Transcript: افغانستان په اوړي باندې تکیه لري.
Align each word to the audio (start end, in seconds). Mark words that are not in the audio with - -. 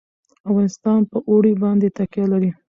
افغانستان 0.49 0.99
په 1.11 1.17
اوړي 1.29 1.53
باندې 1.63 1.87
تکیه 1.97 2.25
لري. 2.31 2.51